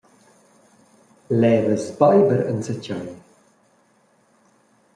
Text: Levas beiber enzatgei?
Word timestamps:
Levas 1.41 1.85
beiber 1.99 2.39
enzatgei? 2.51 3.07